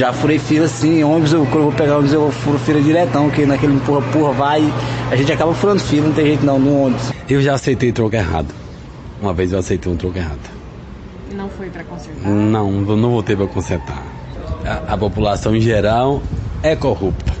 Já 0.00 0.14
furei 0.14 0.38
fila 0.38 0.66
sim, 0.66 1.04
ônibus, 1.04 1.34
eu, 1.34 1.44
quando 1.44 1.56
eu 1.56 1.62
vou 1.64 1.72
pegar 1.72 1.98
ônibus 1.98 2.14
eu 2.14 2.32
furo 2.32 2.58
fila 2.58 2.80
diretão, 2.80 3.28
que 3.28 3.44
naquele 3.44 3.74
empurra-empurra 3.74 4.32
vai, 4.32 4.62
a 5.10 5.14
gente 5.14 5.30
acaba 5.30 5.52
furando 5.52 5.78
fila, 5.80 6.06
não 6.06 6.14
tem 6.14 6.24
jeito 6.24 6.46
não, 6.46 6.58
no 6.58 6.84
ônibus. 6.84 7.12
Eu 7.28 7.42
já 7.42 7.52
aceitei 7.52 7.92
troco 7.92 8.16
errado. 8.16 8.48
Uma 9.20 9.34
vez 9.34 9.52
eu 9.52 9.58
aceitei 9.58 9.92
um 9.92 9.96
troco 9.96 10.16
errado. 10.16 10.40
Não 11.34 11.50
foi 11.50 11.68
para 11.68 11.84
consertar? 11.84 12.30
Não, 12.30 12.70
não 12.72 13.10
voltei 13.10 13.36
para 13.36 13.46
consertar. 13.46 14.02
A, 14.64 14.94
a 14.94 14.96
população 14.96 15.54
em 15.54 15.60
geral 15.60 16.22
é 16.62 16.74
corrupta, 16.74 17.34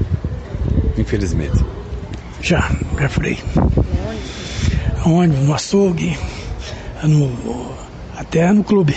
infelizmente. 0.98 1.64
Já, 2.42 2.70
já 3.00 3.08
furei. 3.08 3.38
Onde? 5.06 5.34
No 5.34 5.54
açougue, 5.54 6.14
no, 7.04 7.72
até 8.18 8.52
no 8.52 8.62
clube. 8.62 8.94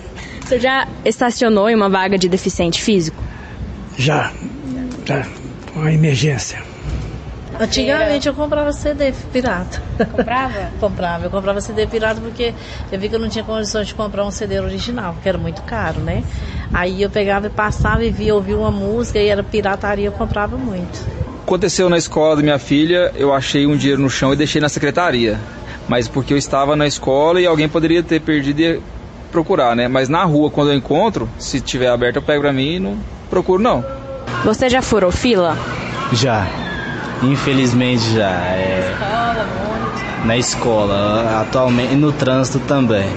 Você 0.44 0.60
já 0.60 0.86
estacionou 1.04 1.70
em 1.70 1.74
uma 1.74 1.88
vaga 1.88 2.18
de 2.18 2.28
deficiente 2.28 2.82
físico? 2.82 3.22
Já, 3.96 4.30
já, 5.06 5.26
uma 5.74 5.90
emergência. 5.90 6.62
Antigamente 7.58 8.28
eu 8.28 8.34
comprava 8.34 8.70
CD 8.72 9.12
pirata. 9.32 9.80
Comprava? 10.10 10.70
comprava. 10.78 11.24
Eu 11.24 11.30
comprava 11.30 11.60
CD 11.62 11.86
pirata 11.86 12.20
porque 12.20 12.52
eu 12.92 12.98
vi 12.98 13.08
que 13.08 13.14
eu 13.14 13.18
não 13.18 13.28
tinha 13.28 13.44
condições 13.44 13.86
de 13.86 13.94
comprar 13.94 14.26
um 14.26 14.30
CD 14.30 14.60
original, 14.60 15.16
que 15.22 15.28
era 15.28 15.38
muito 15.38 15.62
caro, 15.62 16.00
né? 16.00 16.22
Aí 16.72 17.00
eu 17.00 17.08
pegava 17.08 17.46
e 17.46 17.50
passava 17.50 18.04
e 18.04 18.10
via, 18.10 18.34
ouvia 18.34 18.58
uma 18.58 18.72
música 18.72 19.18
e 19.18 19.28
era 19.28 19.42
pirataria, 19.42 20.06
eu 20.06 20.12
comprava 20.12 20.58
muito. 20.58 21.06
Aconteceu 21.42 21.88
na 21.88 21.96
escola 21.96 22.36
da 22.36 22.42
minha 22.42 22.58
filha, 22.58 23.12
eu 23.14 23.32
achei 23.32 23.66
um 23.66 23.76
dinheiro 23.76 24.02
no 24.02 24.10
chão 24.10 24.32
e 24.32 24.36
deixei 24.36 24.60
na 24.60 24.68
secretaria. 24.68 25.38
Mas 25.88 26.08
porque 26.08 26.34
eu 26.34 26.38
estava 26.38 26.74
na 26.76 26.86
escola 26.86 27.40
e 27.40 27.46
alguém 27.46 27.68
poderia 27.68 28.02
ter 28.02 28.20
perdido 28.20 28.60
e 28.60 28.82
procurar, 29.34 29.74
né? 29.74 29.88
Mas 29.88 30.08
na 30.08 30.22
rua, 30.22 30.48
quando 30.48 30.70
eu 30.70 30.76
encontro, 30.76 31.28
se 31.38 31.60
tiver 31.60 31.88
aberto, 31.88 32.16
eu 32.16 32.22
pego 32.22 32.42
pra 32.42 32.52
mim 32.52 32.74
e 32.76 32.78
não 32.78 32.96
procuro, 33.28 33.60
não. 33.60 33.84
Você 34.44 34.68
já 34.68 34.80
furou 34.80 35.10
fila? 35.10 35.58
Já, 36.12 36.46
infelizmente 37.20 38.14
já. 38.14 38.30
É... 38.30 38.92
Escola, 38.92 39.46
Na 40.24 40.36
escola, 40.36 41.40
atualmente, 41.40 41.94
e 41.94 41.96
no 41.96 42.12
trânsito 42.12 42.60
também. 42.60 43.08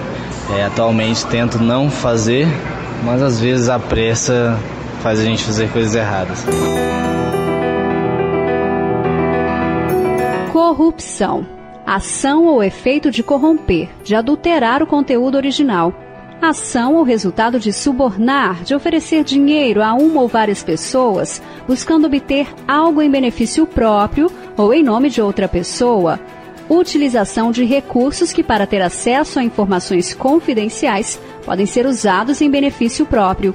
É, 0.56 0.64
atualmente 0.64 1.24
tento 1.26 1.58
não 1.62 1.88
fazer, 1.88 2.48
mas 3.04 3.22
às 3.22 3.38
vezes 3.38 3.68
a 3.68 3.78
pressa 3.78 4.58
faz 5.00 5.20
a 5.20 5.24
gente 5.24 5.44
fazer 5.44 5.70
coisas 5.70 5.94
erradas. 5.94 6.44
Corrupção. 10.52 11.46
Ação 11.86 12.44
ou 12.44 12.62
efeito 12.62 13.10
de 13.10 13.22
corromper, 13.22 13.88
de 14.02 14.14
adulterar 14.14 14.82
o 14.82 14.86
conteúdo 14.86 15.36
original. 15.36 15.94
Ação 16.40 16.94
ou 16.94 17.02
resultado 17.02 17.58
de 17.58 17.72
subornar, 17.72 18.62
de 18.62 18.72
oferecer 18.72 19.24
dinheiro 19.24 19.82
a 19.82 19.92
uma 19.94 20.20
ou 20.20 20.28
várias 20.28 20.62
pessoas, 20.62 21.42
buscando 21.66 22.06
obter 22.06 22.46
algo 22.66 23.02
em 23.02 23.10
benefício 23.10 23.66
próprio 23.66 24.30
ou 24.56 24.72
em 24.72 24.80
nome 24.80 25.10
de 25.10 25.20
outra 25.20 25.48
pessoa. 25.48 26.20
Utilização 26.70 27.50
de 27.50 27.64
recursos 27.64 28.32
que, 28.32 28.44
para 28.44 28.68
ter 28.68 28.80
acesso 28.80 29.40
a 29.40 29.42
informações 29.42 30.14
confidenciais, 30.14 31.18
podem 31.44 31.66
ser 31.66 31.86
usados 31.86 32.40
em 32.40 32.48
benefício 32.48 33.04
próprio. 33.04 33.52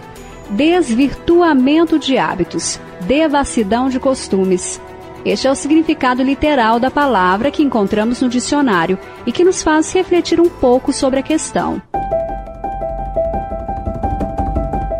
Desvirtuamento 0.50 1.98
de 1.98 2.18
hábitos. 2.18 2.82
Devassidão 3.08 3.88
de 3.88 3.98
costumes. 3.98 4.82
Este 5.24 5.48
é 5.48 5.52
o 5.52 5.56
significado 5.56 6.22
literal 6.22 6.82
da 6.82 6.92
palavra 6.92 7.50
que 7.50 7.64
encontramos 7.64 8.22
no 8.22 8.28
dicionário 8.28 9.00
e 9.26 9.32
que 9.32 9.46
nos 9.46 9.64
faz 9.64 9.94
refletir 9.94 10.42
um 10.42 10.50
pouco 10.50 10.92
sobre 10.92 11.22
a 11.22 11.24
questão. 11.24 11.82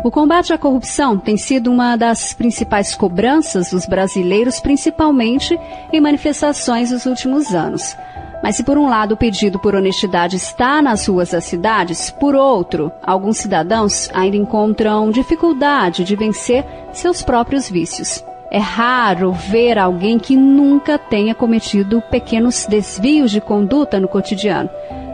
O 0.04 0.10
combate 0.10 0.52
à 0.52 0.58
corrupção 0.58 1.16
tem 1.16 1.34
sido 1.34 1.72
uma 1.72 1.96
das 1.96 2.34
principais 2.34 2.94
cobranças 2.94 3.70
dos 3.70 3.86
brasileiros, 3.86 4.60
principalmente 4.60 5.58
em 5.90 5.98
manifestações 5.98 6.90
dos 6.90 7.06
últimos 7.06 7.54
anos. 7.54 7.96
Mas 8.42 8.56
se 8.56 8.62
por 8.62 8.76
um 8.76 8.86
lado 8.86 9.12
o 9.12 9.16
pedido 9.16 9.58
por 9.58 9.74
honestidade 9.74 10.36
está 10.36 10.82
nas 10.82 11.06
ruas 11.06 11.30
das 11.30 11.44
cidades, 11.44 12.10
por 12.10 12.34
outro, 12.34 12.92
alguns 13.02 13.38
cidadãos 13.38 14.10
ainda 14.12 14.36
encontram 14.36 15.10
dificuldade 15.10 16.04
de 16.04 16.14
vencer 16.14 16.66
seus 16.92 17.22
próprios 17.22 17.70
vícios. 17.70 18.22
É 18.50 18.58
raro 18.58 19.32
ver 19.32 19.78
alguém 19.78 20.18
que 20.18 20.36
nunca 20.36 20.98
tenha 20.98 21.34
cometido 21.34 22.02
pequenos 22.10 22.66
desvios 22.66 23.30
de 23.30 23.40
conduta 23.40 23.98
no 23.98 24.06
cotidiano. 24.06 24.68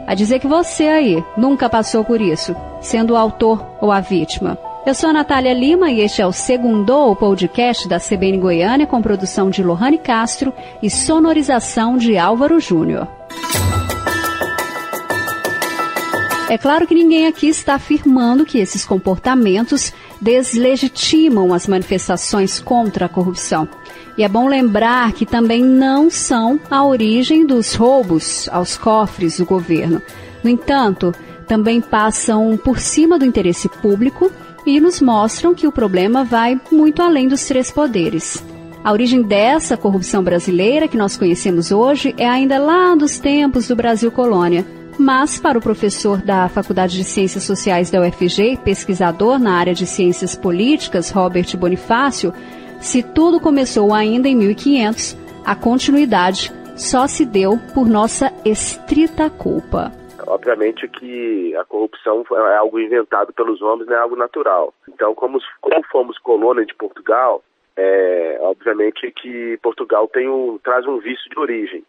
A 0.04 0.16
dizer 0.16 0.40
que 0.40 0.48
você 0.48 0.88
aí 0.88 1.24
nunca 1.36 1.70
passou 1.70 2.04
por 2.04 2.20
isso, 2.20 2.56
sendo 2.80 3.12
o 3.12 3.16
autor 3.16 3.64
ou 3.80 3.92
a 3.92 4.00
vítima. 4.00 4.58
Eu 4.86 4.94
sou 4.94 5.10
a 5.10 5.12
Natália 5.12 5.52
Lima 5.52 5.90
e 5.90 6.00
este 6.00 6.22
é 6.22 6.26
o 6.26 6.32
segundo 6.32 6.96
o 7.10 7.14
podcast 7.14 7.86
da 7.86 8.00
CBN 8.00 8.38
Goiânia 8.38 8.86
com 8.86 9.02
produção 9.02 9.50
de 9.50 9.62
Lohane 9.62 9.98
Castro 9.98 10.54
e 10.82 10.88
sonorização 10.88 11.98
de 11.98 12.16
Álvaro 12.16 12.58
Júnior. 12.58 13.06
É 16.48 16.56
claro 16.56 16.86
que 16.86 16.94
ninguém 16.94 17.26
aqui 17.26 17.46
está 17.46 17.74
afirmando 17.74 18.46
que 18.46 18.58
esses 18.58 18.82
comportamentos 18.84 19.92
deslegitimam 20.18 21.52
as 21.52 21.66
manifestações 21.66 22.58
contra 22.58 23.04
a 23.04 23.08
corrupção. 23.08 23.68
E 24.16 24.24
é 24.24 24.28
bom 24.28 24.48
lembrar 24.48 25.12
que 25.12 25.26
também 25.26 25.62
não 25.62 26.08
são 26.10 26.58
a 26.70 26.82
origem 26.82 27.46
dos 27.46 27.74
roubos 27.74 28.48
aos 28.50 28.78
cofres 28.78 29.36
do 29.36 29.44
governo. 29.44 30.00
No 30.42 30.48
entanto, 30.48 31.14
também 31.46 31.82
passam 31.82 32.56
por 32.56 32.80
cima 32.80 33.18
do 33.18 33.26
interesse 33.26 33.68
público 33.68 34.32
e 34.66 34.80
nos 34.80 35.00
mostram 35.00 35.54
que 35.54 35.66
o 35.66 35.72
problema 35.72 36.24
vai 36.24 36.60
muito 36.70 37.02
além 37.02 37.28
dos 37.28 37.44
três 37.44 37.70
poderes. 37.70 38.42
A 38.82 38.92
origem 38.92 39.22
dessa 39.22 39.76
corrupção 39.76 40.22
brasileira 40.22 40.88
que 40.88 40.96
nós 40.96 41.16
conhecemos 41.16 41.70
hoje 41.70 42.14
é 42.16 42.28
ainda 42.28 42.58
lá 42.58 42.94
dos 42.94 43.18
tempos 43.18 43.68
do 43.68 43.76
Brasil 43.76 44.10
colônia 44.10 44.64
mas 45.00 45.40
para 45.40 45.58
o 45.58 45.62
professor 45.62 46.20
da 46.20 46.46
Faculdade 46.50 46.94
de 46.94 47.04
Ciências 47.04 47.44
Sociais 47.44 47.90
da 47.90 48.02
UFG, 48.02 48.58
pesquisador 48.62 49.38
na 49.38 49.54
área 49.54 49.72
de 49.72 49.86
ciências 49.86 50.34
políticas, 50.34 51.08
Robert 51.08 51.56
Bonifácio, 51.56 52.34
se 52.82 53.02
tudo 53.02 53.40
começou 53.40 53.94
ainda 53.94 54.28
em 54.28 54.36
1500, 54.36 55.16
a 55.42 55.54
continuidade 55.54 56.52
só 56.76 57.06
se 57.06 57.24
deu 57.24 57.58
por 57.72 57.88
nossa 57.88 58.30
estrita 58.44 59.30
culpa. 59.30 59.90
Obviamente 60.30 60.86
que 60.86 61.56
a 61.56 61.64
corrupção 61.64 62.24
é 62.30 62.56
algo 62.56 62.78
inventado 62.78 63.32
pelos 63.32 63.60
homens, 63.60 63.88
não 63.88 63.96
é 63.96 63.98
algo 63.98 64.14
natural. 64.14 64.72
Então, 64.88 65.12
como, 65.12 65.40
como 65.60 65.82
fomos 65.90 66.18
colônia 66.18 66.64
de 66.64 66.72
Portugal, 66.74 67.42
é, 67.76 68.38
obviamente 68.40 69.10
que 69.10 69.58
Portugal 69.60 70.06
tem 70.06 70.28
um, 70.28 70.56
traz 70.58 70.86
um 70.86 70.98
vício 70.98 71.28
de 71.28 71.36
origem. 71.36 71.84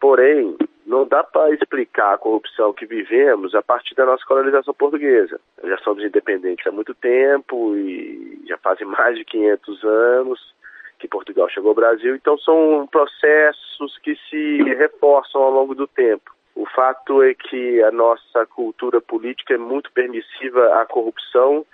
Porém, 0.00 0.56
não 0.86 1.04
dá 1.04 1.24
para 1.24 1.52
explicar 1.52 2.14
a 2.14 2.18
corrupção 2.18 2.72
que 2.72 2.86
vivemos 2.86 3.56
a 3.56 3.62
partir 3.62 3.96
da 3.96 4.06
nossa 4.06 4.24
colonização 4.24 4.72
portuguesa. 4.72 5.40
Já 5.64 5.78
somos 5.78 6.04
independentes 6.04 6.64
há 6.64 6.70
muito 6.70 6.94
tempo 6.94 7.76
e 7.76 8.40
já 8.46 8.56
fazem 8.58 8.86
mais 8.86 9.16
de 9.16 9.24
500 9.24 9.84
anos 9.84 10.54
que 11.00 11.08
Portugal 11.08 11.48
chegou 11.48 11.70
ao 11.70 11.74
Brasil, 11.74 12.14
então 12.14 12.38
são 12.38 12.88
processos 12.90 13.98
que 13.98 14.14
se 14.30 14.62
reforçam 14.62 15.42
ao 15.42 15.50
longo 15.50 15.74
do 15.74 15.88
tempo. 15.88 16.34
Fato 16.74 17.22
é 17.22 17.34
que 17.34 17.82
a 17.82 17.92
nossa 17.92 18.44
cultura 18.46 19.00
política 19.00 19.54
é 19.54 19.58
muito 19.58 19.92
permissiva 19.92 20.80
à 20.80 20.86
corrupção 20.86 21.64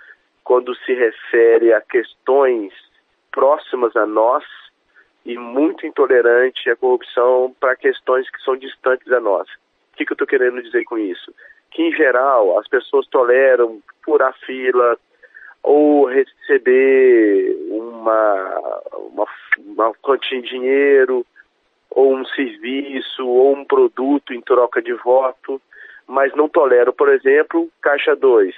quando 0.43 0.75
se 0.75 0.93
refere 0.93 1.73
a 1.73 1.81
questões 1.81 2.71
próximas 3.31 3.95
a 3.95 4.05
nós 4.05 4.43
e 5.25 5.37
muito 5.37 5.87
intolerante 5.87 6.69
à 6.69 6.75
corrupção 6.75 7.55
para 7.59 7.75
questões 7.75 8.29
que 8.29 8.41
são 8.43 8.55
distantes 8.55 9.07
da 9.07 9.19
nossa. 9.19 9.49
O 9.93 9.97
que, 9.97 10.05
que 10.05 10.11
eu 10.11 10.15
estou 10.15 10.27
querendo 10.27 10.61
dizer 10.61 10.83
com 10.83 10.97
isso? 10.97 11.33
Que, 11.71 11.83
em 11.83 11.91
geral, 11.93 12.59
as 12.59 12.67
pessoas 12.67 13.07
toleram 13.07 13.81
furar 14.03 14.35
fila 14.45 14.97
ou 15.63 16.05
receber 16.05 17.55
uma, 17.69 18.81
uma, 18.93 19.27
uma 19.57 19.93
quantia 19.95 20.41
de 20.41 20.49
dinheiro 20.49 21.25
ou 21.91 22.15
um 22.15 22.25
serviço 22.25 23.27
ou 23.27 23.53
um 23.53 23.65
produto 23.65 24.33
em 24.33 24.41
troca 24.41 24.81
de 24.81 24.93
voto, 24.93 25.61
mas 26.07 26.33
não 26.35 26.49
toleram, 26.49 26.93
por 26.93 27.09
exemplo, 27.09 27.69
caixa 27.81 28.15
2, 28.15 28.55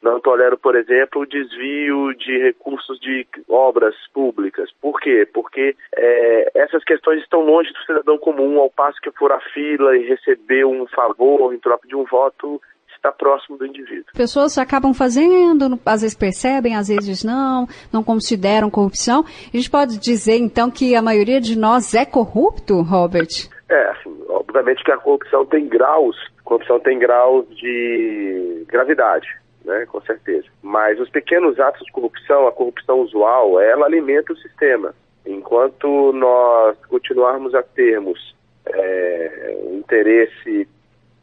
não 0.00 0.20
tolero, 0.20 0.56
por 0.56 0.76
exemplo, 0.76 1.22
o 1.22 1.26
desvio 1.26 2.14
de 2.14 2.38
recursos 2.38 3.00
de 3.00 3.26
obras 3.48 3.94
públicas. 4.14 4.70
Por 4.80 5.00
quê? 5.00 5.28
Porque 5.32 5.74
é, 5.96 6.50
essas 6.54 6.84
questões 6.84 7.20
estão 7.20 7.40
longe 7.40 7.72
do 7.72 7.78
cidadão 7.80 8.16
comum, 8.16 8.60
ao 8.60 8.70
passo 8.70 9.00
que 9.00 9.10
for 9.10 9.32
a 9.32 9.40
fila 9.40 9.96
e 9.96 10.06
receber 10.06 10.64
um 10.64 10.86
favor 10.86 11.52
em 11.52 11.58
troca 11.58 11.86
de 11.88 11.96
um 11.96 12.04
voto, 12.04 12.60
está 12.98 13.10
próximo 13.10 13.56
do 13.56 13.66
indivíduo. 13.66 14.12
Pessoas 14.14 14.58
acabam 14.58 14.92
fazendo, 14.92 15.78
às 15.86 16.02
vezes 16.02 16.16
percebem, 16.16 16.76
às 16.76 16.88
vezes 16.88 17.24
não, 17.24 17.66
não 17.92 18.02
consideram 18.02 18.70
corrupção. 18.70 19.24
A 19.52 19.56
gente 19.56 19.70
pode 19.70 19.98
dizer, 19.98 20.36
então, 20.36 20.70
que 20.70 20.94
a 20.94 21.02
maioria 21.02 21.40
de 21.40 21.58
nós 21.58 21.94
é 21.94 22.04
corrupto, 22.04 22.82
Robert? 22.82 23.48
É, 23.70 23.90
assim, 23.90 24.14
obviamente 24.28 24.82
que 24.82 24.92
a 24.92 24.98
corrupção 24.98 25.44
tem 25.46 25.68
graus, 25.68 26.16
corrupção 26.44 26.80
tem 26.80 26.98
graus 26.98 27.46
de 27.56 28.64
gravidade. 28.68 29.28
né, 29.64 29.86
com 29.86 30.00
certeza. 30.00 30.46
Mas 30.62 30.98
os 30.98 31.10
pequenos 31.10 31.60
atos 31.60 31.84
de 31.84 31.92
corrupção, 31.92 32.46
a 32.48 32.52
corrupção 32.52 33.00
usual, 33.00 33.60
ela 33.60 33.86
alimenta 33.86 34.32
o 34.32 34.36
sistema. 34.38 34.94
Enquanto 35.26 36.12
nós 36.14 36.76
continuarmos 36.86 37.54
a 37.54 37.62
termos 37.62 38.34
é, 38.66 39.58
um 39.66 39.78
interesse 39.78 40.66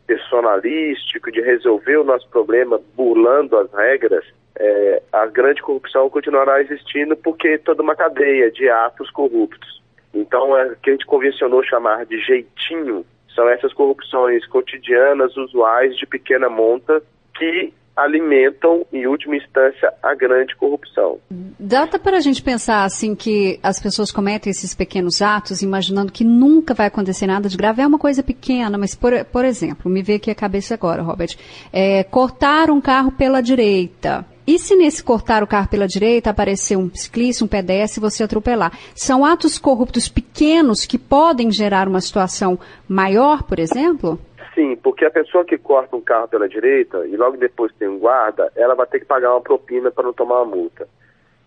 personalístico 0.05 1.31
de 1.31 1.41
resolver 1.41 1.97
o 1.97 2.03
nosso 2.03 2.27
problema 2.29 2.79
burlando 2.95 3.57
as 3.57 3.71
regras, 3.73 4.23
é, 4.57 5.01
a 5.11 5.25
grande 5.25 5.61
corrupção 5.61 6.09
continuará 6.09 6.61
existindo 6.61 7.15
porque 7.17 7.57
toda 7.57 7.81
uma 7.81 7.95
cadeia 7.95 8.51
de 8.51 8.69
atos 8.69 9.09
corruptos. 9.11 9.81
Então, 10.13 10.57
é 10.57 10.75
que 10.81 10.89
a 10.89 10.93
gente 10.93 11.05
convencionou 11.05 11.63
chamar 11.63 12.05
de 12.05 12.19
jeitinho 12.21 13.05
são 13.35 13.49
essas 13.49 13.73
corrupções 13.73 14.47
cotidianas, 14.47 15.35
usuais, 15.35 15.97
de 15.97 16.05
pequena 16.05 16.49
monta, 16.49 17.03
que 17.37 17.73
alimentam, 17.95 18.86
em 18.92 19.07
última 19.07 19.36
instância, 19.36 19.94
a 20.03 20.13
grande 20.13 20.56
corrupção. 20.56 21.18
Dá 21.30 21.88
para 21.88 22.18
a 22.18 22.19
gente 22.19 22.42
pensar 22.42 22.83
assim 22.83 23.15
que 23.15 23.59
as 23.63 23.80
pessoas 23.80 24.12
cometem 24.12 24.51
esses 24.51 24.75
pequenos 24.75 25.21
atos 25.21 25.62
imaginando 25.62 26.12
que 26.12 26.24
nunca 26.24 26.74
vai 26.74 26.88
acontecer 26.88 27.25
nada 27.25 27.47
de 27.47 27.56
grave? 27.56 27.81
É 27.81 27.88
uma 27.88 28.00
coisa 28.00 28.21
pequena, 28.21 28.77
mas 28.77 28.95
por, 28.95 29.13
por 29.25 29.45
exemplo, 29.45 29.89
me 29.89 30.01
vê 30.01 30.15
aqui 30.15 30.30
a 30.30 30.36
cabeça 30.36 30.74
agora, 30.74 31.01
Robert, 31.01 31.36
é, 31.71 32.03
cortar 32.03 32.69
um 32.69 32.81
carro 32.81 33.12
pela 33.12 33.42
direita. 33.42 34.25
E 34.48 34.59
se 34.59 34.75
nesse 34.75 35.03
cortar 35.03 35.41
o 35.41 35.48
carro 35.48 35.68
pela 35.68 35.88
direita 35.88 36.30
aparecer 36.30 36.77
um 36.77 36.91
ciclista, 36.94 37.44
um 37.44 37.48
pedestre 37.48 38.00
e 38.00 38.01
você 38.01 38.24
atropelar? 38.24 38.77
São 38.94 39.25
atos 39.25 39.57
corruptos 39.57 40.07
pequenos 40.07 40.86
que 40.86 41.00
podem 41.00 41.50
gerar 41.51 41.88
uma 41.88 42.00
situação 42.00 42.59
maior, 42.88 43.41
por 43.41 43.57
exemplo? 43.57 44.19
Sim, 44.55 44.77
porque 44.77 45.03
a 45.03 45.11
pessoa 45.11 45.43
que 45.43 45.57
corta 45.57 45.97
um 45.97 46.01
carro 46.01 46.29
pela 46.29 46.47
direita 46.47 47.05
e 47.05 47.17
logo 47.17 47.35
depois 47.35 47.73
tem 47.73 47.89
um 47.89 47.99
guarda, 47.99 48.49
ela 48.55 48.73
vai 48.73 48.87
ter 48.87 49.01
que 49.01 49.05
pagar 49.05 49.31
uma 49.31 49.41
propina 49.41 49.91
para 49.91 50.05
não 50.05 50.13
tomar 50.13 50.41
uma 50.41 50.55
multa. 50.55 50.87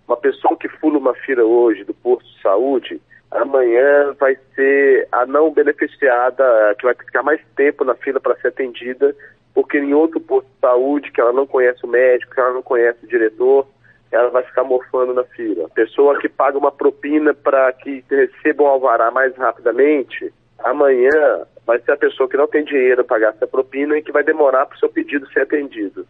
Uma 0.07 0.17
pessoa 0.19 0.57
que 0.59 0.69
fula 0.69 0.99
uma 0.99 1.15
fila 1.15 1.43
hoje 1.43 1.85
do 1.85 1.95
posto 1.95 2.29
de 2.29 2.43
saúde, 2.43 3.01
amanhã 3.31 4.15
vai 4.21 4.37
ser 4.55 5.09
a 5.11 5.25
não 5.25 5.51
beneficiada, 5.51 6.75
que 6.79 6.85
vai 6.85 6.95
ficar 6.95 7.23
mais 7.23 7.41
tempo 7.57 7.83
na 7.83 7.95
fila 7.95 8.21
para 8.21 8.37
ser 8.37 8.49
atendida, 8.49 9.17
porque 9.55 9.79
em 9.79 9.95
outro 9.95 10.21
posto 10.21 10.47
de 10.47 10.61
saúde, 10.61 11.11
que 11.11 11.21
ela 11.21 11.33
não 11.33 11.47
conhece 11.47 11.85
o 11.85 11.89
médico, 11.89 12.35
que 12.35 12.41
ela 12.41 12.53
não 12.53 12.63
conhece 12.63 13.05
o 13.05 13.09
diretor, 13.09 13.67
ela 14.13 14.29
vai 14.29 14.43
ficar 14.43 14.65
morfando 14.65 15.15
na 15.15 15.25
fila. 15.25 15.65
A 15.65 15.71
pessoa 15.71 16.19
que 16.19 16.29
paga 16.29 16.59
uma 16.59 16.73
propina 16.73 17.33
para 17.33 17.73
que 17.73 18.05
receba 18.11 18.65
um 18.65 18.69
alvará 18.69 19.11
mais 19.11 19.35
rapidamente, 19.37 20.33
amanhã 20.59 21.47
vai 21.69 21.79
ser 21.81 21.93
a 21.93 21.99
pessoa 21.99 22.27
que 22.27 22.37
não 22.39 22.49
tem 22.49 22.65
dinheiro 22.65 23.05
para 23.05 23.19
pagar 23.19 23.35
essa 23.35 23.47
propina 23.47 23.99
e 23.99 24.03
que 24.03 24.11
vai 24.11 24.25
demorar 24.25 24.65
para 24.65 24.75
o 24.75 24.79
seu 24.79 24.89
pedido 24.89 25.31
ser 25.31 25.43
atendido. 25.43 26.07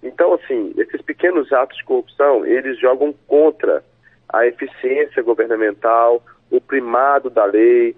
Então, 0.00 0.34
assim, 0.34 0.72
esses 0.78 1.02
pequenos 1.02 1.52
atos 1.52 1.76
de 1.78 1.84
corrupção, 1.84 2.46
eles 2.46 2.78
jogam 2.78 3.12
contra 3.26 3.82
a 4.32 4.46
eficiência 4.46 5.20
governamental, 5.20 6.22
o 6.48 6.60
primado 6.60 7.28
da 7.28 7.44
lei 7.44 7.96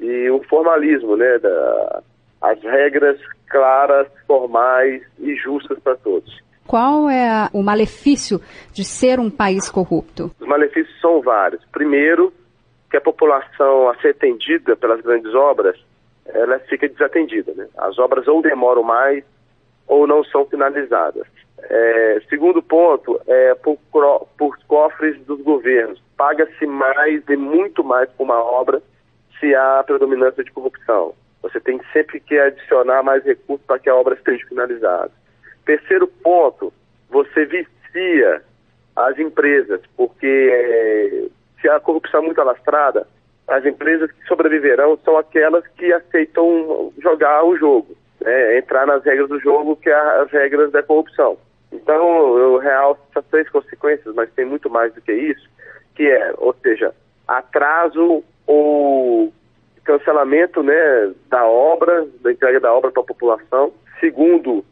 e 0.00 0.30
o 0.30 0.42
formalismo, 0.44 1.16
né, 1.16 1.38
da, 1.38 2.02
as 2.40 2.58
regras 2.62 3.20
claras, 3.50 4.08
formais 4.26 5.02
e 5.18 5.36
justas 5.36 5.78
para 5.80 5.96
todos. 5.96 6.42
Qual 6.66 7.10
é 7.10 7.46
o 7.52 7.62
malefício 7.62 8.40
de 8.72 8.84
ser 8.84 9.20
um 9.20 9.30
país 9.30 9.68
corrupto? 9.68 10.30
Os 10.40 10.48
malefícios 10.48 10.98
são 10.98 11.20
vários. 11.20 11.62
Primeiro, 11.66 12.32
que 12.90 12.96
a 12.96 13.02
população 13.02 13.90
a 13.90 13.96
ser 13.96 14.12
atendida 14.12 14.74
pelas 14.74 15.02
grandes 15.02 15.34
obras 15.34 15.76
ela 16.26 16.58
fica 16.60 16.88
desatendida. 16.88 17.52
Né? 17.54 17.68
As 17.76 17.98
obras 17.98 18.26
ou 18.28 18.42
demoram 18.42 18.82
mais 18.82 19.24
ou 19.86 20.06
não 20.06 20.24
são 20.24 20.46
finalizadas. 20.46 21.26
É, 21.58 22.22
segundo 22.28 22.62
ponto, 22.62 23.20
é 23.26 23.54
por, 23.54 23.78
por 24.38 24.58
cofres 24.66 25.18
dos 25.24 25.40
governos. 25.42 26.02
Paga-se 26.16 26.66
mais 26.66 27.22
e 27.28 27.36
muito 27.36 27.82
mais 27.82 28.10
por 28.10 28.24
uma 28.24 28.42
obra 28.42 28.82
se 29.38 29.54
há 29.54 29.82
predominância 29.84 30.44
de 30.44 30.52
corrupção. 30.52 31.14
Você 31.42 31.60
tem 31.60 31.80
sempre 31.92 32.20
que 32.20 32.38
adicionar 32.38 33.02
mais 33.02 33.24
recursos 33.24 33.66
para 33.66 33.78
que 33.78 33.88
a 33.88 33.94
obra 33.94 34.14
esteja 34.14 34.46
finalizada. 34.46 35.10
Terceiro 35.64 36.06
ponto, 36.06 36.72
você 37.10 37.44
vicia 37.44 38.42
as 38.96 39.18
empresas, 39.18 39.80
porque 39.96 40.26
é, 40.26 41.26
se 41.60 41.68
a 41.68 41.80
corrupção 41.80 42.20
é 42.20 42.26
muito 42.26 42.40
alastrada, 42.40 43.06
as 43.48 43.64
empresas 43.64 44.10
que 44.10 44.26
sobreviverão 44.26 44.98
são 45.04 45.16
aquelas 45.18 45.66
que 45.68 45.92
aceitam 45.92 46.92
jogar 47.02 47.44
o 47.44 47.56
jogo, 47.56 47.94
né? 48.20 48.58
entrar 48.58 48.86
nas 48.86 49.04
regras 49.04 49.28
do 49.28 49.38
jogo, 49.40 49.76
que 49.76 49.90
é 49.90 49.94
as 49.94 50.30
regras 50.30 50.72
da 50.72 50.82
corrupção. 50.82 51.36
Então, 51.72 52.38
eu 52.38 52.58
realço 52.58 53.00
essas 53.10 53.24
três 53.30 53.48
consequências, 53.48 54.14
mas 54.14 54.30
tem 54.32 54.44
muito 54.44 54.70
mais 54.70 54.94
do 54.94 55.00
que 55.00 55.12
isso, 55.12 55.48
que 55.94 56.08
é, 56.08 56.32
ou 56.38 56.54
seja, 56.62 56.94
atraso 57.26 58.22
ou 58.46 59.32
cancelamento 59.84 60.62
né, 60.62 61.12
da 61.28 61.44
obra, 61.44 62.06
da 62.22 62.32
entrega 62.32 62.60
da 62.60 62.72
obra 62.72 62.90
para 62.90 63.02
a 63.02 63.06
população. 63.06 63.72
Segundo, 64.00 64.64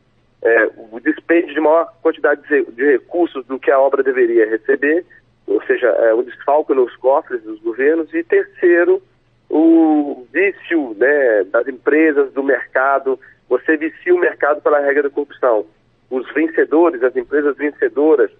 é, 0.42 0.70
o 0.90 0.98
despende 1.00 1.52
de 1.52 1.60
maior 1.60 1.92
quantidade 2.02 2.42
de, 2.48 2.64
de 2.72 2.92
recursos 2.92 3.44
do 3.46 3.58
que 3.58 3.70
a 3.70 3.78
obra 3.78 4.02
deveria 4.02 4.48
receber 4.48 5.04
ou 5.46 5.62
seja, 5.64 5.88
é, 5.88 6.14
o 6.14 6.22
desfalque 6.22 6.74
nos 6.74 6.94
cofres 6.96 7.42
dos 7.42 7.60
governos, 7.60 8.12
e 8.14 8.22
terceiro, 8.22 9.02
o 9.50 10.26
vício 10.32 10.94
né, 10.98 11.44
das 11.44 11.66
empresas, 11.68 12.32
do 12.32 12.42
mercado, 12.42 13.18
você 13.48 13.76
vicia 13.76 14.14
o 14.14 14.18
mercado 14.18 14.62
pela 14.62 14.80
regra 14.80 15.04
da 15.04 15.10
corrupção. 15.10 15.66
Os 16.10 16.30
vencedores, 16.32 17.02
as 17.02 17.14
empresas 17.16 17.56
vencedoras, 17.56 18.30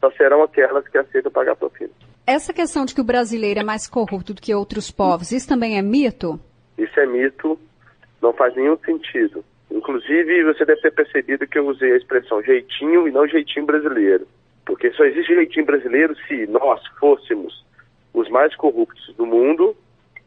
só 0.00 0.10
serão 0.12 0.42
aquelas 0.42 0.86
que 0.88 0.98
aceitam 0.98 1.30
pagar 1.30 1.56
propina. 1.56 1.90
Essa 2.26 2.52
questão 2.52 2.84
de 2.84 2.94
que 2.94 3.00
o 3.00 3.04
brasileiro 3.04 3.60
é 3.60 3.64
mais 3.64 3.86
corrupto 3.86 4.34
do 4.34 4.42
que 4.42 4.54
outros 4.54 4.90
povos, 4.90 5.30
isso 5.30 5.48
também 5.48 5.78
é 5.78 5.82
mito? 5.82 6.40
Isso 6.76 6.98
é 6.98 7.06
mito, 7.06 7.58
não 8.20 8.32
faz 8.32 8.54
nenhum 8.56 8.76
sentido. 8.78 9.44
Inclusive, 9.70 10.44
você 10.44 10.64
deve 10.64 10.80
ter 10.80 10.92
percebido 10.92 11.46
que 11.46 11.58
eu 11.58 11.66
usei 11.66 11.92
a 11.92 11.96
expressão 11.96 12.42
jeitinho 12.42 13.06
e 13.06 13.12
não 13.12 13.26
jeitinho 13.26 13.66
brasileiro. 13.66 14.26
Porque 14.66 14.90
só 14.92 15.04
existe 15.04 15.34
jeitinho 15.34 15.64
brasileiro 15.64 16.14
se 16.26 16.46
nós 16.48 16.84
fôssemos 16.98 17.64
os 18.12 18.28
mais 18.28 18.54
corruptos 18.56 19.14
do 19.16 19.24
mundo 19.24 19.74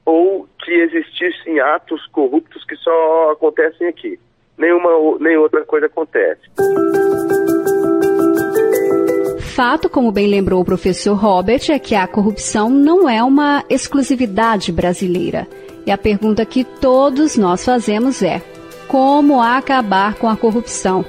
ou 0.05 0.47
que 0.63 0.71
existissem 0.71 1.59
atos 1.59 2.05
corruptos 2.07 2.63
que 2.65 2.75
só 2.77 3.31
acontecem 3.31 3.87
aqui. 3.87 4.19
Nenhuma 4.57 4.89
nem 5.19 5.37
outra 5.37 5.63
coisa 5.65 5.85
acontece. 5.85 6.41
Fato, 9.55 9.89
como 9.89 10.11
bem 10.11 10.27
lembrou 10.27 10.61
o 10.61 10.65
professor 10.65 11.15
Robert, 11.15 11.61
é 11.69 11.77
que 11.77 11.93
a 11.93 12.07
corrupção 12.07 12.69
não 12.69 13.09
é 13.09 13.21
uma 13.21 13.63
exclusividade 13.69 14.71
brasileira. 14.71 15.47
E 15.85 15.91
a 15.91 15.97
pergunta 15.97 16.45
que 16.45 16.63
todos 16.63 17.37
nós 17.37 17.65
fazemos 17.65 18.23
é: 18.23 18.41
como 18.87 19.41
acabar 19.41 20.15
com 20.15 20.29
a 20.29 20.37
corrupção? 20.37 21.03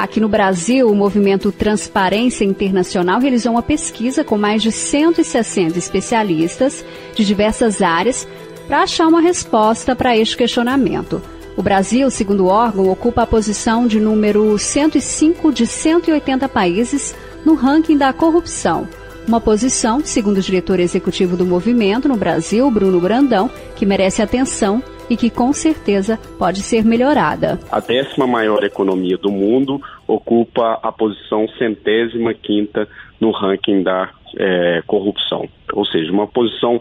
Aqui 0.00 0.18
no 0.18 0.30
Brasil, 0.30 0.88
o 0.90 0.94
movimento 0.94 1.52
Transparência 1.52 2.42
Internacional 2.42 3.20
realizou 3.20 3.52
uma 3.52 3.62
pesquisa 3.62 4.24
com 4.24 4.38
mais 4.38 4.62
de 4.62 4.72
160 4.72 5.78
especialistas 5.78 6.82
de 7.14 7.22
diversas 7.22 7.82
áreas 7.82 8.26
para 8.66 8.80
achar 8.80 9.06
uma 9.06 9.20
resposta 9.20 9.94
para 9.94 10.16
este 10.16 10.38
questionamento. 10.38 11.20
O 11.54 11.62
Brasil, 11.62 12.10
segundo 12.10 12.44
o 12.44 12.46
órgão, 12.46 12.88
ocupa 12.88 13.24
a 13.24 13.26
posição 13.26 13.86
de 13.86 14.00
número 14.00 14.58
105 14.58 15.52
de 15.52 15.66
180 15.66 16.48
países 16.48 17.14
no 17.44 17.52
ranking 17.52 17.98
da 17.98 18.10
corrupção. 18.10 18.88
Uma 19.28 19.38
posição, 19.38 20.00
segundo 20.02 20.38
o 20.38 20.42
diretor 20.42 20.80
executivo 20.80 21.36
do 21.36 21.44
movimento 21.44 22.08
no 22.08 22.16
Brasil, 22.16 22.70
Bruno 22.70 22.98
Brandão, 23.02 23.50
que 23.76 23.84
merece 23.84 24.22
atenção 24.22 24.82
e 25.10 25.16
que 25.16 25.28
com 25.28 25.52
certeza 25.52 26.18
pode 26.38 26.62
ser 26.62 26.84
melhorada. 26.84 27.58
A 27.70 27.80
décima 27.80 28.26
maior 28.26 28.62
economia 28.62 29.18
do 29.18 29.30
mundo 29.30 29.80
ocupa 30.06 30.78
a 30.80 30.92
posição 30.92 31.48
centésima 31.58 32.32
quinta 32.32 32.88
no 33.20 33.32
ranking 33.32 33.82
da 33.82 34.08
é, 34.38 34.82
corrupção, 34.86 35.48
ou 35.72 35.84
seja, 35.84 36.12
uma 36.12 36.28
posição 36.28 36.80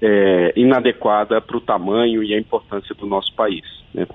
é, 0.00 0.52
inadequada 0.56 1.40
para 1.40 1.56
o 1.56 1.60
tamanho 1.60 2.22
e 2.22 2.34
a 2.34 2.38
importância 2.38 2.94
do 2.94 3.06
nosso 3.06 3.32
país. 3.34 3.64
Né? 3.92 4.06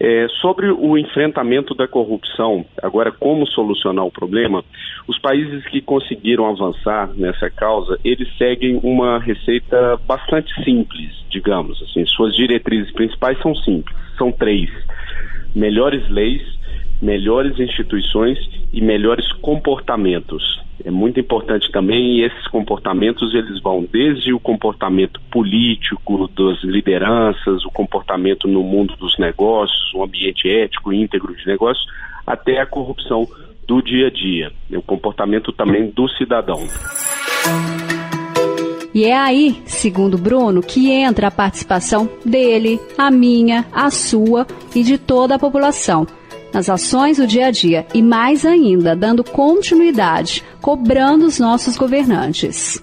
É, 0.00 0.26
sobre 0.40 0.70
o 0.70 0.98
enfrentamento 0.98 1.74
da 1.74 1.86
corrupção, 1.86 2.64
agora 2.82 3.12
como 3.12 3.46
solucionar 3.46 4.04
o 4.04 4.10
problema, 4.10 4.64
os 5.06 5.18
países 5.18 5.64
que 5.66 5.80
conseguiram 5.80 6.46
avançar 6.46 7.10
nessa 7.14 7.48
causa, 7.50 7.98
eles 8.04 8.28
seguem 8.36 8.80
uma 8.82 9.18
receita 9.18 9.96
bastante 10.06 10.52
simples, 10.64 11.10
digamos 11.30 11.80
assim. 11.82 12.04
Suas 12.06 12.34
diretrizes 12.34 12.92
principais 12.92 13.38
são 13.40 13.54
simples, 13.54 13.96
são 14.18 14.32
três: 14.32 14.70
melhores 15.54 16.08
leis, 16.08 16.42
melhores 17.00 17.58
instituições 17.58 18.38
e 18.72 18.80
melhores 18.80 19.30
comportamentos. 19.34 20.62
É 20.84 20.90
muito 20.90 21.20
importante 21.20 21.70
também 21.70 22.18
e 22.18 22.24
esses 22.24 22.48
comportamentos 22.48 23.32
eles 23.34 23.60
vão 23.62 23.86
desde 23.90 24.32
o 24.32 24.40
comportamento 24.40 25.20
político 25.30 26.28
das 26.28 26.62
lideranças, 26.64 27.64
o 27.64 27.70
comportamento 27.70 28.48
no 28.48 28.62
mundo 28.62 28.96
dos 28.96 29.16
negócios, 29.18 29.94
um 29.94 30.02
ambiente 30.02 30.48
ético 30.48 30.92
íntegro 30.92 31.36
de 31.36 31.46
negócios, 31.46 31.86
até 32.26 32.60
a 32.60 32.66
corrupção 32.66 33.28
do 33.66 33.80
dia 33.80 34.08
a 34.08 34.10
dia, 34.10 34.52
o 34.72 34.82
comportamento 34.82 35.52
também 35.52 35.90
do 35.90 36.08
cidadão. 36.08 36.60
E 38.94 39.04
é 39.04 39.16
aí, 39.16 39.62
segundo 39.64 40.18
Bruno, 40.18 40.60
que 40.60 40.90
entra 40.90 41.28
a 41.28 41.30
participação 41.30 42.08
dele, 42.26 42.78
a 42.98 43.10
minha, 43.10 43.64
a 43.72 43.88
sua 43.88 44.46
e 44.74 44.82
de 44.82 44.98
toda 44.98 45.36
a 45.36 45.38
população 45.38 46.06
nas 46.52 46.68
ações 46.68 47.18
do 47.18 47.26
dia 47.26 47.46
a 47.46 47.50
dia 47.50 47.86
e 47.94 48.02
mais 48.02 48.44
ainda, 48.44 48.94
dando 48.94 49.24
continuidade, 49.24 50.42
cobrando 50.60 51.26
os 51.26 51.38
nossos 51.38 51.76
governantes. 51.76 52.82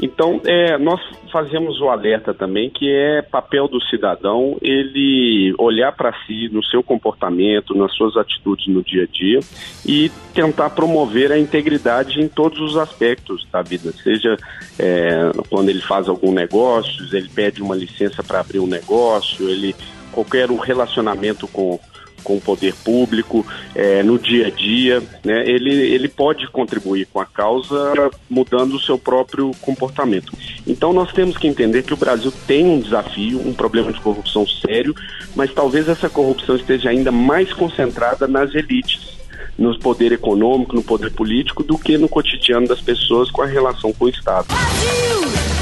Então, 0.00 0.40
é, 0.44 0.76
nós 0.76 1.00
fazemos 1.32 1.80
o 1.80 1.88
alerta 1.88 2.34
também 2.34 2.70
que 2.70 2.90
é 2.90 3.22
papel 3.22 3.66
do 3.66 3.80
cidadão 3.84 4.56
ele 4.60 5.54
olhar 5.58 5.92
para 5.92 6.12
si, 6.26 6.48
no 6.50 6.62
seu 6.64 6.82
comportamento, 6.82 7.74
nas 7.74 7.94
suas 7.94 8.16
atitudes 8.16 8.66
no 8.68 8.82
dia 8.82 9.04
a 9.04 9.06
dia 9.06 9.40
e 9.84 10.10
tentar 10.34 10.70
promover 10.70 11.32
a 11.32 11.38
integridade 11.38 12.20
em 12.20 12.28
todos 12.28 12.60
os 12.60 12.76
aspectos 12.76 13.46
da 13.50 13.62
vida, 13.62 13.90
seja 13.92 14.36
é, 14.78 15.30
quando 15.48 15.70
ele 15.70 15.80
faz 15.80 16.08
algum 16.08 16.32
negócio, 16.32 17.04
ele 17.16 17.28
pede 17.28 17.62
uma 17.62 17.74
licença 17.74 18.22
para 18.22 18.40
abrir 18.40 18.58
um 18.58 18.66
negócio, 18.66 19.48
ele 19.48 19.74
qualquer 20.12 20.48
relacionamento 20.48 21.46
com 21.48 21.78
com 22.26 22.36
o 22.36 22.40
poder 22.40 22.74
público, 22.74 23.46
é, 23.72 24.02
no 24.02 24.18
dia 24.18 24.48
a 24.48 24.50
dia, 24.50 25.00
né, 25.24 25.48
ele, 25.48 25.72
ele 25.72 26.08
pode 26.08 26.48
contribuir 26.48 27.06
com 27.06 27.20
a 27.20 27.24
causa 27.24 28.10
mudando 28.28 28.74
o 28.74 28.80
seu 28.80 28.98
próprio 28.98 29.52
comportamento. 29.60 30.32
Então 30.66 30.92
nós 30.92 31.12
temos 31.12 31.38
que 31.38 31.46
entender 31.46 31.84
que 31.84 31.94
o 31.94 31.96
Brasil 31.96 32.32
tem 32.44 32.66
um 32.66 32.80
desafio, 32.80 33.38
um 33.46 33.54
problema 33.54 33.92
de 33.92 34.00
corrupção 34.00 34.44
sério, 34.44 34.92
mas 35.36 35.54
talvez 35.54 35.88
essa 35.88 36.08
corrupção 36.08 36.56
esteja 36.56 36.90
ainda 36.90 37.12
mais 37.12 37.52
concentrada 37.52 38.26
nas 38.26 38.52
elites 38.56 39.14
no 39.56 39.78
poder 39.78 40.12
econômico, 40.12 40.74
no 40.74 40.82
poder 40.82 41.10
político, 41.12 41.62
do 41.62 41.78
que 41.78 41.96
no 41.96 42.08
cotidiano 42.08 42.66
das 42.66 42.80
pessoas 42.80 43.30
com 43.30 43.40
a 43.40 43.46
relação 43.46 43.90
com 43.90 44.04
o 44.04 44.08
Estado. 44.08 44.48
Brasil, 44.48 45.55